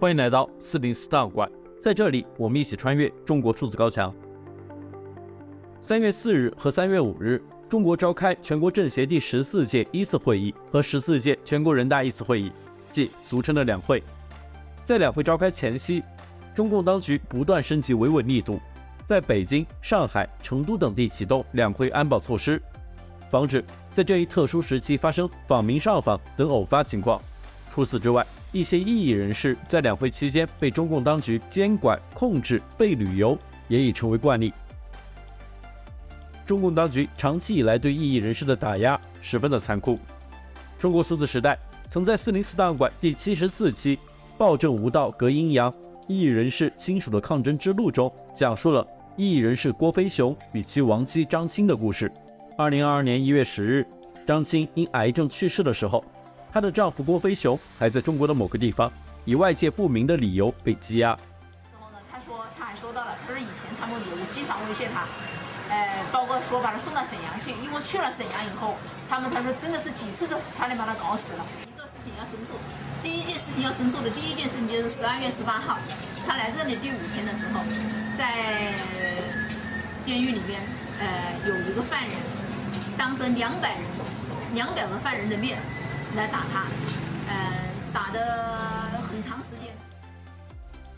[0.00, 1.50] 欢迎来到四零四档案馆，
[1.80, 4.14] 在这里我们一起穿越中国数字高墙。
[5.80, 12.52] 三月四日和三月五日，中国召开全国政协第十四届一次会议和十四届全国人大一次会议，
[12.92, 14.00] 即俗称的两会。
[14.84, 16.00] 在两会召开前夕，
[16.54, 18.60] 中共当局不断升级维稳力度，
[19.04, 22.62] 在北京、上海、成都等地启动两会安保措施，
[23.28, 27.20] 防止在这一特殊时期发生访民上访等偶发情况。
[27.68, 34.52] 除此之外，一些异议人士在两会期间被中共当局监管控制、被旅游，也已成为惯例。
[36.46, 39.98] 中共当局长期以来对异议人士的打压十分的残酷。
[40.78, 43.96] 中国数字时代曾在四零四档案馆第七十四期
[44.38, 45.72] 《暴政无道隔阴阳：
[46.06, 52.10] 异议人士亲属的抗争之路》中，讲述了异议人士郭飞雄与其亡妻张青的故事。
[52.56, 53.86] 二零二二年一月十日，
[54.26, 56.02] 张青因癌症去世的时候，
[56.52, 58.90] 她的丈夫郭飞雄还在中国的某个地方，
[59.24, 61.14] 以外界不明的理由被羁押。
[61.14, 65.06] 之后呢，他说他还说到了，他说以前他们有经常威胁他。
[65.70, 71.44] 呃，包括说把他送到沈阳去，因为去了沈阳以后，他们他说真的是几次都差点把他搞死了。
[71.68, 72.54] 一个事情要申诉，
[73.02, 75.76] 第一件事情要申诉的第一件事情就是十二月十八号，
[76.26, 77.60] 他来这里第五天的时候，
[78.16, 78.72] 在
[80.02, 80.58] 监狱里边，
[81.00, 82.12] 呃，有一个犯人
[82.96, 83.82] 当着两百人、
[84.54, 85.58] 两百个犯人的面
[86.16, 86.66] 来打他，
[87.28, 88.20] 呃，打的
[89.10, 89.72] 很长时间。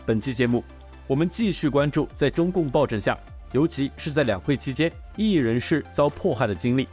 [0.07, 0.65] 本期节目，
[1.07, 3.19] 我们继续关注在中共暴政下。
[3.53, 6.89] 尤其是在两会期间，异议人士遭迫害的经历。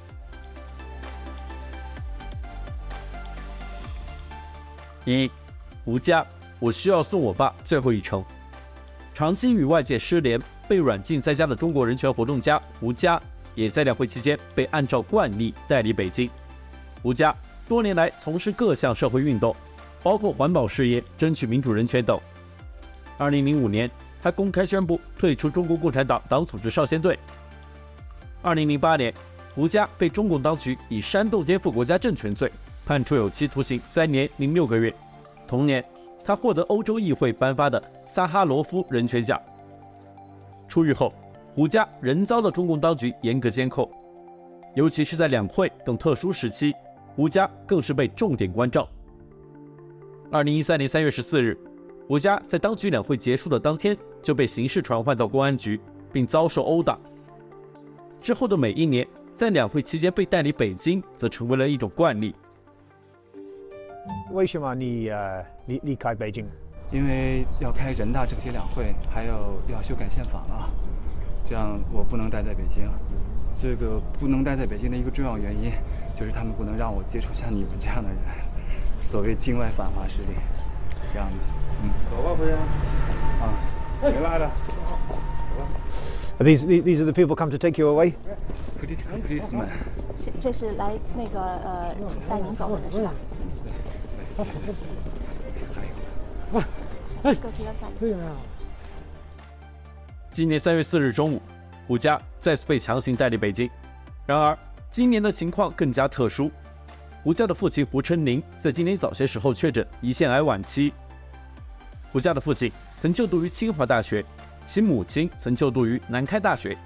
[5.05, 5.29] 一，
[5.85, 6.25] 吴佳，
[6.59, 8.25] 我需要送我爸最后一程。
[9.13, 13.21] 长期与外界失联、被软禁在家的中国人权活动家吴佳，
[13.53, 16.27] 也在两会期间被按照惯例带离北京。
[17.03, 17.33] 吴佳
[17.67, 19.55] 多年来从事各项社会运动，
[20.01, 22.19] 包括环保事业、争取民主人权等。
[23.17, 23.89] 二零零五年。
[24.19, 27.17] 他公开宣布退出中国共产党党组织少先队。
[28.41, 29.13] 二零零八年，
[29.53, 32.51] 胡佳被中共当局以煽动颠覆国家政权罪
[32.83, 34.93] 判处有期徒刑三年零六个月。
[35.47, 35.85] 同年，
[36.25, 39.39] 他获得欧洲议会颁发的萨哈罗夫人权奖。
[40.67, 41.13] 出狱后，
[41.53, 43.89] 胡佳仍遭到中共当局严格监控，
[44.75, 46.73] 尤其是在两会等特殊时期，
[47.17, 48.87] 胡佳更是被重点关照。
[50.31, 51.57] 二零一三年三月十四日。
[52.09, 55.81] 吴佳在当局两会结束的当天就被刑事传唤到公安局，
[56.13, 56.97] 并遭受殴打。
[58.21, 62.33] 之后的每一年，在两会期间被带离北京，则成为了一种惯例。
[64.31, 66.45] 为什么你呃离离开北京？
[66.93, 70.69] 因为要开人大政协两会，还有要修改宪法了，
[71.43, 72.83] 这样我不能待在北京。
[73.59, 75.71] 这个不能待在北京的一个重要原因，
[76.13, 78.17] 就是他们不能让我接触像你们这样的人，
[79.01, 80.35] 所谓境外反华势力，
[81.11, 81.33] 这样的。
[81.81, 82.55] 嗯，走吧，夫人。
[82.55, 83.49] 啊，
[84.01, 84.51] 别来了。
[86.39, 88.13] These these are the people come to take you away.
[88.79, 89.69] Policeman.。
[90.19, 91.95] 这这是来那个呃
[92.29, 93.11] 带您走的是吧？
[94.37, 94.45] 对。
[95.73, 95.81] 还
[96.53, 96.63] 有。
[97.23, 97.87] 哎，各自要在。
[97.99, 98.17] 对呀。
[100.29, 101.41] 今年三月四日中午，
[101.87, 103.69] 胡佳再次被强行带离北京。
[104.25, 104.57] 然而，
[104.91, 106.51] 今年的情况更加特殊。
[107.23, 110.93] 胡佳的父亲胡春林在今年早些时候确诊胰腺癌晚期。
[112.11, 114.23] 胡佳的父亲曾就读于清华大学，
[114.65, 116.77] 其母亲曾就读于南开大学。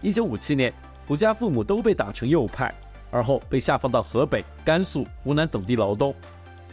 [0.00, 0.72] 一九五七年，
[1.06, 2.72] 胡家父母都被打成右派，
[3.10, 6.14] 而后被下放到河北、甘肃、湖南等地劳动。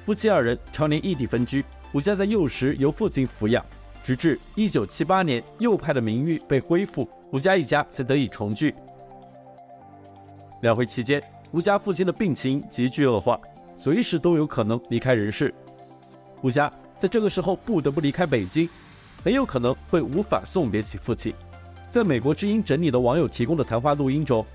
[0.06, 3.64] 夫妻二人常年异地分居，胡佳在幼时由父亲抚养，
[4.04, 8.74] 直至一九七八年右派的名誉被恢复，胡家一家才得以重聚。
[10.62, 13.40] 两会期间，吴家父亲的病情急剧恶化，
[13.76, 15.54] 随时都有可能离开人世。
[16.42, 16.72] 吴家。
[17.02, 18.70] 在这个时候不得不离开北京，
[19.24, 21.34] 很有可能会无法送别其父亲。
[21.90, 24.46] 在美国之音整理的网友提供的谈话录音中，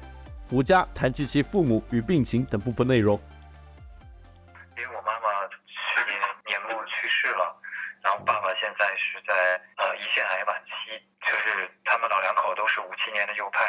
[0.52, 3.18] 吴家谈及其父母与病情等部分内容。
[8.78, 10.96] 在是在呃胰腺癌晚期，
[11.26, 13.64] 就是他们老两口都是五七年的右派。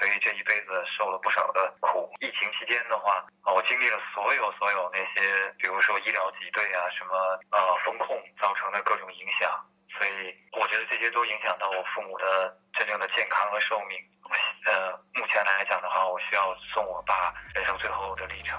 [0.00, 2.10] 所以这一辈子受了不少的苦。
[2.20, 7.12] 疫情期间的话，啊，我经历了所有所有那些，比如说医疗挤兑啊，什么
[7.50, 9.52] 呃风控造成的各种影响。
[9.98, 13.98] 所以我觉得这些都影响到我父母的真正的健康和寿命。
[14.64, 18.58] 呃，目前来讲的话，我需要送我爸人生最后的历程。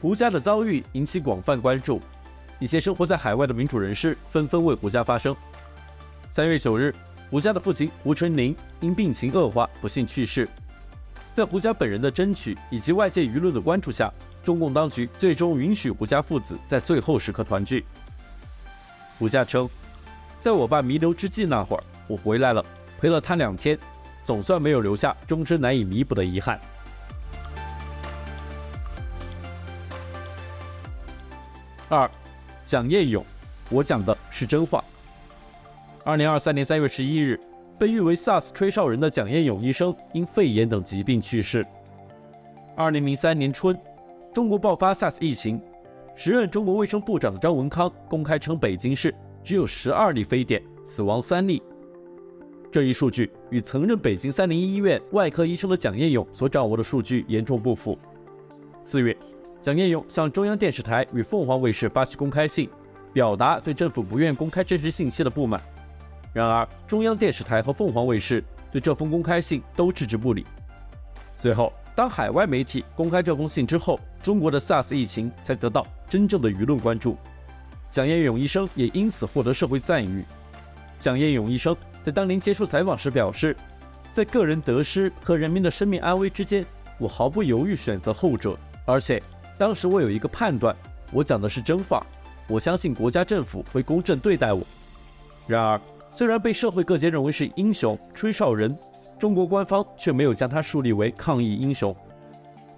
[0.00, 2.02] 胡佳的遭遇引起广泛关注，
[2.58, 5.34] 一些生活在海外的民主人士纷纷为胡佳发声。
[6.30, 6.94] 三月九日。
[7.28, 10.48] 胡佳的父亲胡春林因病情恶化不幸去世，
[11.32, 14.12] 在胡佳本人的争取以及外界舆论的关注下，
[14.44, 17.84] 中共当局最终允许胡佳父子在最后时刻团聚。
[19.18, 19.68] 胡夏称，
[20.40, 22.64] 在我爸弥留之际那会儿，我回来了，
[23.00, 23.76] 陪了他两天，
[24.22, 26.60] 总算没有留下终身难以弥补的遗憾。
[31.88, 32.08] 二，
[32.66, 33.24] 蒋彦勇，
[33.70, 34.82] 我讲的是真话。
[36.04, 37.38] 二零二三年三月十一日，
[37.78, 41.64] 被誉为 SARS 吹哨人的蒋彦勇医生因肺炎等疾病去世。
[42.74, 43.78] 二零零三年春，
[44.34, 45.62] 中国爆发 SARS 疫情，
[46.16, 49.14] 时任中国卫生部长的张文康公开称，北京市
[49.44, 51.62] 只有十二例非典，死亡三例。
[52.72, 57.96] 这一数据与曾任北京三零一医院外科医生的蒋彦勇所掌握的数据严重不符。
[58.82, 59.16] 四月，
[59.66, 62.70] 蒋彦勇向中央电视台与凤凰卫视发起公开信，
[63.12, 65.60] 表达对政府不愿公开真实信息的不满。
[66.32, 70.46] 然而，中央电视台和凤凰卫视对这封公开信都置之不理。
[71.34, 77.16] 随后，当海外媒体公开这封信之后，中国的 SARS 疫情才得到真正的舆论关注。
[77.90, 80.24] 蒋彦勇医生也因此获得社会赞誉。
[81.00, 83.56] 蒋彦勇医生在当年接受采访时表示，
[84.12, 86.64] 在个人得失和人民的生命安危之间，
[87.00, 88.56] 我毫不犹豫选择后者。
[88.88, 89.20] 而且，
[89.58, 90.74] 当时我有一个判断，
[91.12, 92.04] 我讲的是真话，
[92.46, 94.62] 我相信国家政府会公正对待我。
[95.46, 95.80] 然而，
[96.10, 98.76] 虽然被社会各界认为是英雄吹哨人，
[99.18, 101.94] 中国官方却没有将他树立为抗疫英雄。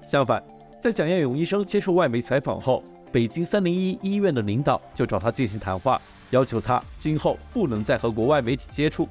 [0.06, 0.42] 相反，
[0.80, 9.08] 在蒋彦勇医生接受外媒采访后，北京三零一医院的领导就找他进行谈话，要求他今后不能再和国外媒体接触。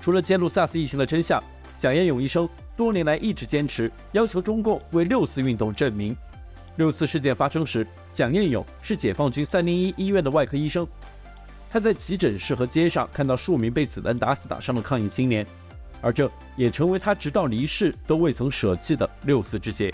[0.00, 1.42] 除了揭露 SARS 疫情的真相，
[1.76, 6.14] 蒋彦勇医生多年来一直坚持要求中共为六四运动证明。
[6.76, 10.86] 六四事件发生时，蒋彦勇是解放军三零一医院的外科医生。
[11.70, 15.46] 他在急诊室和街上看到数名被子弹打死打伤的抗疫青年，
[16.00, 19.92] 而这也成为他直到离世都未曾舍弃的六四之结。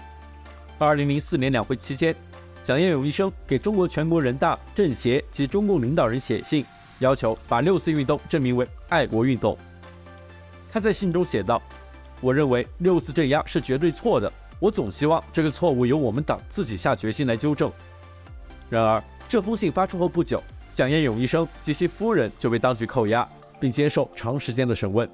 [0.79, 2.15] 二零零四年两会期间，
[2.63, 6.65] 蒋彦勇医生给中国全国人大、政协及中共领导人写信，
[7.01, 9.57] 要求把六四运动证明为爱国运动。
[10.71, 11.63] 他在信中写道
[12.21, 17.71] ：“我认为六四镇压是绝对错的，我总希望这个错误由我们党自己下决心来纠正。”
[18.71, 23.29] 然而，这封信发出后不久，蒋彦勇医生及其夫人就被当局扣押，
[23.59, 25.09] 并接受长时间的审问。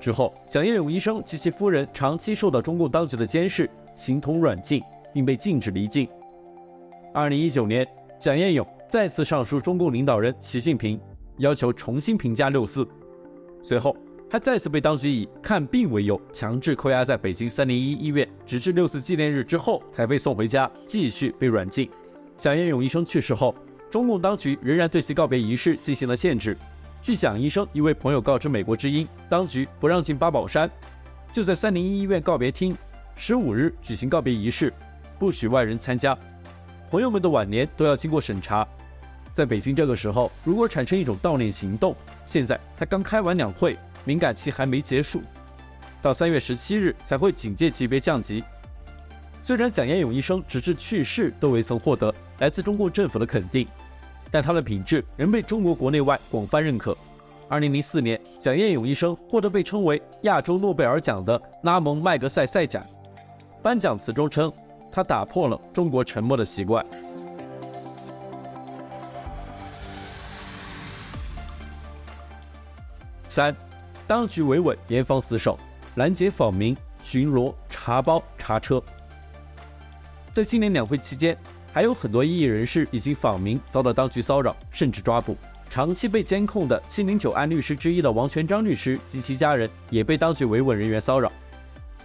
[0.00, 4.82] 之后，蒋彦勇医生及其夫人长期受到中共当局的监视，形同软禁，
[5.12, 6.08] 并被禁止离境。
[7.12, 7.86] 二零一九年，
[8.18, 10.98] 蒋彦勇再次上书中共领导人习近平，
[11.36, 12.88] 要求重新评价六四。
[13.62, 13.94] 随后，
[14.30, 21.88] 他再次被当局以看病为由，强制扣押在北京三零一医院，直至六四纪念日之后才被送回家，继续被软禁。
[22.36, 23.54] 蒋彦勇医生去世后，
[23.88, 26.58] 中共当局仍然对其告别仪式进行了限制。
[27.00, 30.68] 据蒋医生一位朋友告知美国之音，当局不让进八宝山，
[31.30, 32.76] 就在三零一医院告别厅，
[33.14, 34.74] 十五日举行告别仪式，
[35.16, 36.18] 不许外人参加。
[36.90, 38.66] 朋友们的晚年都要经过审查。
[39.32, 41.94] 在北京这个时候，如果产生一种悼念行动，
[42.26, 45.22] 现在才刚开完两会，敏感期还没结束，
[46.02, 48.42] 到三月十七日才会警戒级别降级。
[49.40, 53.66] 虽然蒋彦勇医生直至去世都未曾获得来自中共政府的肯定，
[54.30, 56.96] 但他的品质仍被中国国内外广泛认可。
[57.48, 62.84] 二零零四年，蒋彦勇医生获得被称为亚洲诺贝尔奖的拉蒙麦格赛赛奖。
[63.62, 64.52] 颁奖词中称，
[64.92, 66.84] 他打破了中国沉默的习惯。
[73.26, 73.54] 三，
[74.06, 75.58] 当局维稳，严防死守，
[75.96, 78.82] 拦截访民，巡逻，查包，查车。
[80.32, 81.36] 在今年两会期间，
[81.72, 85.36] 还有很多异议人士以及访民遭到当局骚扰，甚至抓捕。
[85.68, 91.30] 长期被监控的“七零九案”律师之一的王全璋律师及其家人也被当局维稳人员骚扰。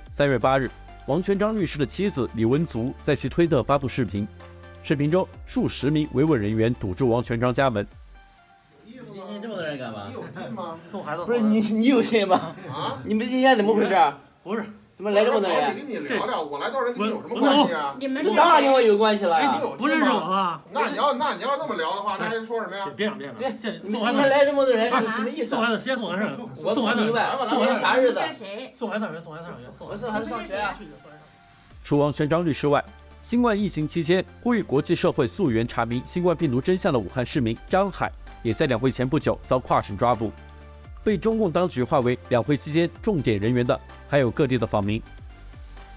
[0.09, 0.69] 三月八日，
[1.07, 4.27] 王全璋律师的妻子李文足在其推特发布视频，
[4.83, 7.85] 视频中数十名维稳人员堵住王全璋家门。
[9.45, 10.07] 这么多人干嘛？
[10.07, 10.75] 你有劲吗？
[10.89, 11.23] 送孩子。
[11.23, 12.55] 不是你，你有劲吗？
[12.67, 12.97] 啊？
[13.03, 13.95] 你们今天怎么回事？
[14.43, 14.65] 不是。
[14.97, 15.59] 怎么来这么多人？
[15.61, 17.95] 我得跟你聊聊，我来多少人跟你有什么关系啊？
[17.99, 19.61] 你们是当然跟我有关系了呀。
[19.77, 20.59] 不认识我了。
[20.71, 22.87] 那你要那你要那么聊的话，那还说什么呀？
[22.95, 23.49] 别别别！
[23.83, 25.49] 你们今天来这么多人是什么意思？
[25.49, 26.39] 送孩子，先送孩子。
[26.63, 28.19] 我不明白，今天啥日子？
[28.73, 30.73] 送孩子上学，送孩子上学，我送孩子上学啊。
[31.83, 32.83] 除王全章律师外，
[33.21, 38.09] 新冠疫情期间呼吁国际社会溯源查明新冠病毒真相的武汉市民张海，
[38.45, 40.31] 也在两会前不久遭跨省抓捕。
[41.03, 45.01] 被中共当局划为两会期间重点人员的，还有各地的访民。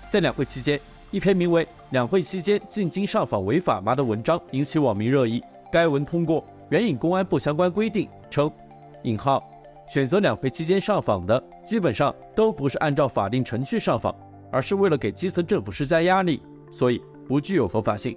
[0.08, 5.42] 在两会期间，一篇名为《两会期间进京上访违法吗》的文章引起网民热议。
[5.70, 8.50] 该文通过援引公安部相关规定，称
[9.04, 9.42] “引号
[9.86, 14.14] 选择两会期间上访的，基本上都不是按照法定程序上访，
[14.50, 18.16] 而是为了给基层政府施加压力，所以不具有合法性。”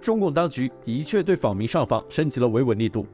[0.00, 3.04] 中共当局的确对访民上访升级了维稳力度。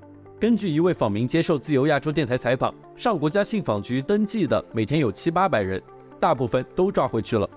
[0.44, 5.82] 根据一位访民接受自由亚洲电台采访，上国家信访局登记的每天有七八百人，
[6.20, 7.48] 大部分都抓回去了。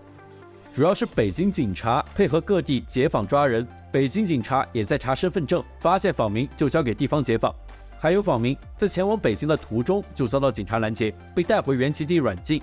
[0.74, 7.53] 主要是北京警察配合各地解访抓人，北京警察也在查身份证，发现访民就交给地方解访。
[8.00, 12.62] 还有访民在前往北京的途中就遭到警察拦截，被带回原籍地软禁。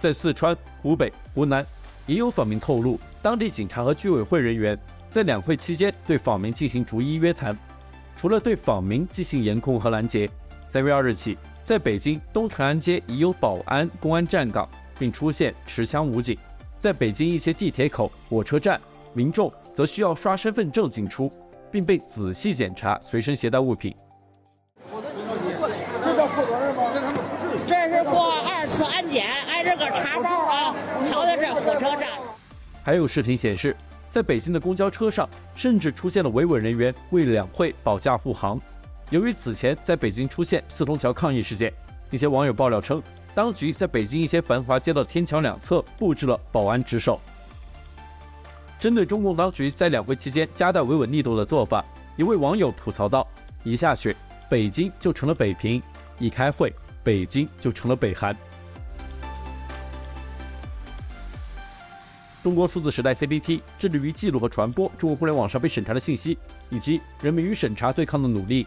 [0.00, 1.62] 在四川、湖北、湖南，
[2.06, 4.78] 也有访民透露，当地警察和居委会人员
[5.10, 7.54] 在两会期间对访民进行逐一约谈。
[8.16, 10.30] 除了对访民进行严控和拦截，
[10.66, 16.38] 三月二日起，在北京东长安街已有保安、公安站岗，并出现持枪武警。
[16.78, 18.80] 在北京一些地铁口、火车站，
[19.12, 21.32] 民众则需要刷身份证进出，
[21.70, 23.94] 并被仔细检查随身携带物品。
[26.04, 26.82] 这叫负责任吗？
[27.66, 32.08] 这是过二次安检，挨着个查包啊，瞧瞧这火车站。
[32.82, 33.76] 还有视频显示，
[34.12, 38.60] 在北京的公交车上，甚至出现了维稳人员为两会保驾护航。
[39.08, 41.72] 由于此前在北京出现四通桥抗议事件，
[42.10, 43.02] 一些网友爆料称，
[43.34, 47.18] 当局在北京一些繁华街道天桥两侧布置了保安值守。
[48.78, 51.82] 针对中共当局在两会期间加大维稳力度的做法，
[52.18, 53.26] 一位网友吐槽道
[53.64, 54.14] ：“一下雪，
[54.50, 55.80] 北京就成了北平；
[56.18, 56.70] 一开会，
[57.02, 58.36] 北京就成了北韩。”
[62.42, 66.36] 中国数字时代 CDT 致力于记录和传播中国互联网上被审查的信息，
[66.70, 68.66] 以及人民与审查对抗的努力。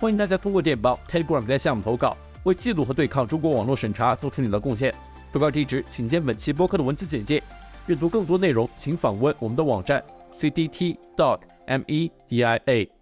[0.00, 2.16] 欢迎大家通过电报 Telegram 在项目投稿。
[2.44, 4.92] 为记录和对抗中国网络审查做出你的贡献。
[5.32, 7.40] 投稿地址请见本期播客的文字简介。
[7.86, 10.02] 阅读更多内容，请访问我们的网站
[10.34, 13.01] cdt-doc-media。